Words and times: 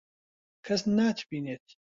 کەس 0.65 0.81
ناتبینێت. 0.97 1.67